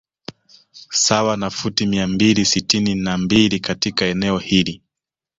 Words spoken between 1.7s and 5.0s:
mia mbili sitini na mbili katika eneo hili